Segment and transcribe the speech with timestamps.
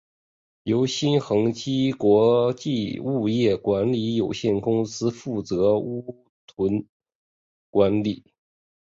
[0.63, 6.87] 由新恒基国际物业管理有限公司负责屋邨
[7.69, 8.23] 管理。